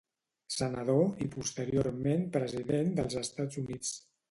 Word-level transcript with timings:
Senador 0.53 1.21
i 1.25 1.27
posteriorment 1.35 2.25
president 2.39 2.93
dels 3.03 3.21
Estats 3.25 3.65
Units. 3.67 3.97